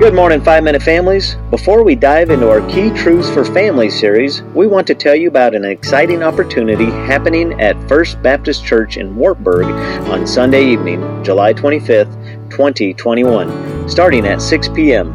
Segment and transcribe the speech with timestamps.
[0.00, 1.34] Good morning, Five Minute Families.
[1.50, 5.28] Before we dive into our Key Truths for Families series, we want to tell you
[5.28, 9.66] about an exciting opportunity happening at First Baptist Church in Wartburg
[10.08, 12.14] on Sunday evening, July 25th,
[12.48, 15.12] 2021, starting at 6 p.m.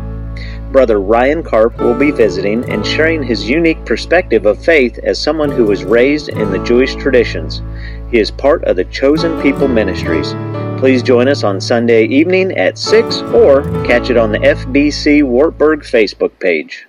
[0.71, 5.49] Brother Ryan Karp will be visiting and sharing his unique perspective of faith as someone
[5.49, 7.63] who was raised in the Jewish traditions.
[8.11, 10.35] He is part of the Chosen People Ministries.
[10.85, 15.79] Please join us on Sunday evening at 6 or catch it on the FBC Wartburg
[15.79, 16.85] Facebook page.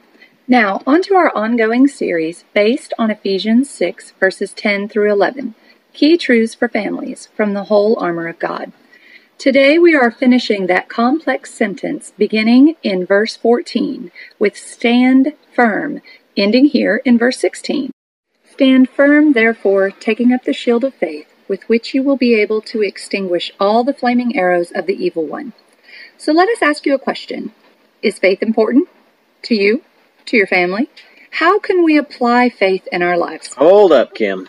[0.47, 5.55] Now, on to our ongoing series based on Ephesians 6, verses 10 through 11
[5.95, 8.71] Key Truths for Families from the Whole Armor of God.
[9.39, 16.03] Today we are finishing that complex sentence beginning in verse 14 with stand firm,
[16.37, 17.93] ending here in verse 16.
[18.45, 22.61] Stand firm, therefore, taking up the shield of faith with which you will be able
[22.61, 25.53] to extinguish all the flaming arrows of the evil one.
[26.19, 27.53] So let us ask you a question
[28.03, 28.89] Is faith important
[29.43, 29.83] to you,
[30.27, 30.89] to your family?
[31.31, 33.53] How can we apply faith in our lives?
[33.55, 34.49] Hold up, Kim.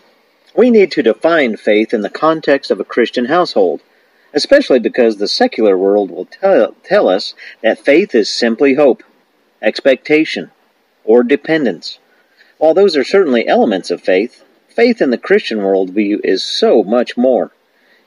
[0.56, 3.82] We need to define faith in the context of a Christian household,
[4.34, 9.04] especially because the secular world will tell, tell us that faith is simply hope,
[9.62, 10.52] expectation,
[11.04, 12.00] or dependence.
[12.58, 14.44] While those are certainly elements of faith,
[14.78, 17.50] Faith in the Christian worldview is so much more.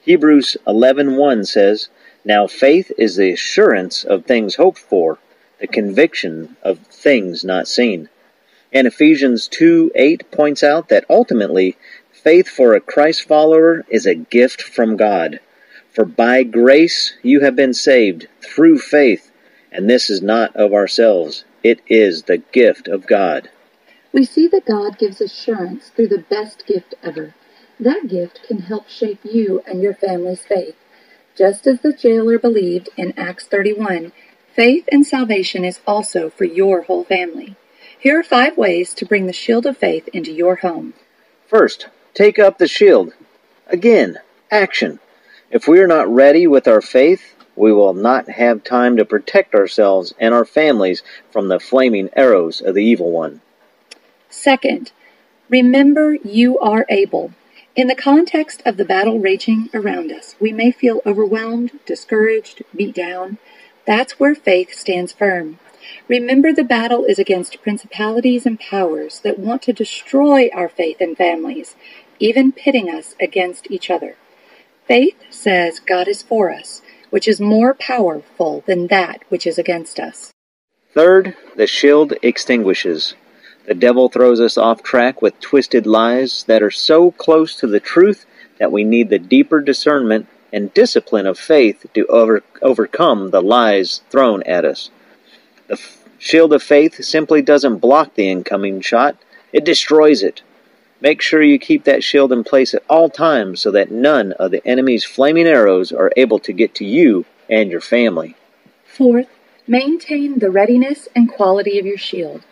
[0.03, 1.89] Hebrews 11:1 says,
[2.25, 5.19] "Now faith is the assurance of things hoped for,
[5.59, 8.09] the conviction of things not seen."
[8.73, 11.77] And Ephesians 2:8 points out that ultimately
[12.13, 15.41] faith for a Christ follower is a gift from God.
[15.91, 19.33] For by grace you have been saved through faith,
[19.73, 23.49] and this is not of ourselves, it is the gift of God.
[24.13, 27.35] We see that God gives assurance through the best gift ever.
[27.79, 30.75] That gift can help shape you and your family's faith.
[31.37, 34.11] Just as the jailer believed in Acts 31,
[34.53, 37.55] faith and salvation is also for your whole family.
[37.99, 40.95] Here are five ways to bring the shield of faith into your home.
[41.47, 43.15] First, take up the shield.
[43.69, 44.19] Again,
[44.51, 44.99] action.
[45.53, 49.55] If we are not ready with our faith, we will not have time to protect
[49.55, 53.41] ourselves and our families from the flaming arrows of the evil one.
[54.31, 54.93] Second,
[55.49, 57.33] remember you are able.
[57.75, 62.95] In the context of the battle raging around us, we may feel overwhelmed, discouraged, beat
[62.95, 63.39] down.
[63.87, 65.59] That's where faith stands firm.
[66.09, 71.17] Remember the battle is against principalities and powers that want to destroy our faith and
[71.17, 71.75] families,
[72.19, 74.17] even pitting us against each other.
[74.87, 79.99] Faith says God is for us, which is more powerful than that which is against
[79.99, 80.33] us.
[80.93, 83.15] Third, the shield extinguishes.
[83.71, 87.79] The devil throws us off track with twisted lies that are so close to the
[87.79, 88.27] truth
[88.59, 94.01] that we need the deeper discernment and discipline of faith to over, overcome the lies
[94.11, 94.91] thrown at us.
[95.69, 99.17] The f- shield of faith simply doesn't block the incoming shot,
[99.53, 100.43] it destroys it.
[101.01, 104.51] Make sure you keep that shield in place at all times so that none of
[104.51, 108.35] the enemy's flaming arrows are able to get to you and your family.
[108.85, 109.29] Fourth,
[109.69, 112.43] maintain the readiness and quality of your shield.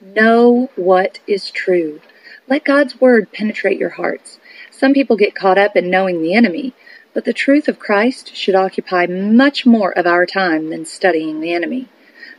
[0.00, 2.00] Know what is true.
[2.48, 4.40] Let God's word penetrate your hearts.
[4.70, 6.74] Some people get caught up in knowing the enemy,
[7.12, 11.52] but the truth of Christ should occupy much more of our time than studying the
[11.52, 11.88] enemy.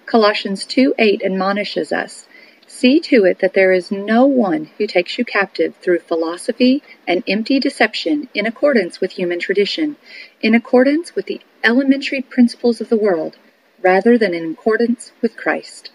[0.06, 2.28] Colossians 2 8 admonishes us
[2.68, 7.24] See to it that there is no one who takes you captive through philosophy and
[7.26, 9.96] empty deception in accordance with human tradition,
[10.42, 13.38] in accordance with the elementary principles of the world,
[13.82, 15.92] rather than in accordance with Christ.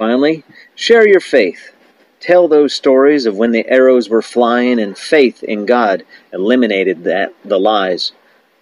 [0.00, 0.42] Finally,
[0.74, 1.74] share your faith.
[2.20, 7.34] Tell those stories of when the arrows were flying and faith in God eliminated that,
[7.44, 8.12] the lies,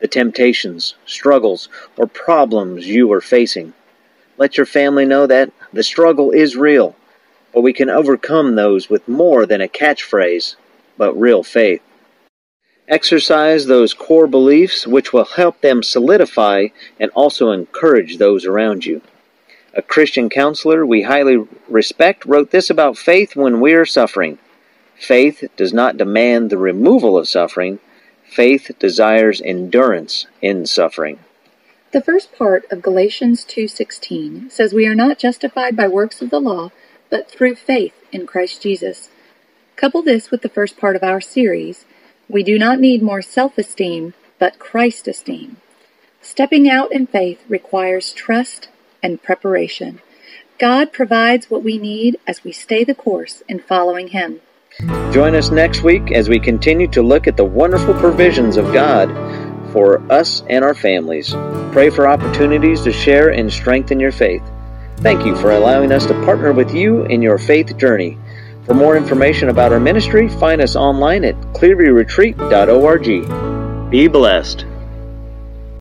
[0.01, 3.73] the temptations, struggles, or problems you were facing.
[4.37, 6.97] Let your family know that the struggle is real,
[7.55, 10.57] but we can overcome those with more than a catchphrase,
[10.97, 11.83] but real faith.
[12.89, 16.67] Exercise those core beliefs which will help them solidify
[16.99, 19.01] and also encourage those around you.
[19.75, 24.39] A Christian counselor we highly respect wrote this about faith when we are suffering.
[24.97, 27.79] Faith does not demand the removal of suffering.
[28.25, 31.19] Faith desires endurance in suffering.
[31.93, 36.41] The first part of Galatians 2:16 says we are not justified by works of the
[36.41, 36.71] law,
[37.11, 39.11] but through faith in Christ Jesus.
[39.77, 41.85] Couple this with the first part of our series,
[42.29, 45.59] we do not need more self-esteem, but Christ esteem.
[46.21, 48.69] Stepping out in faith requires trust
[49.03, 50.01] and preparation.
[50.59, 54.41] God provides what we need as we stay the course in following Him.
[55.13, 59.09] Join us next week as we continue to look at the wonderful provisions of God
[59.73, 61.33] for us and our families.
[61.73, 64.43] Pray for opportunities to share and strengthen your faith.
[64.99, 68.19] Thank you for allowing us to partner with you in your faith journey.
[68.65, 73.91] For more information about our ministry, find us online at clearviewretreat.org.
[73.91, 74.67] Be blessed.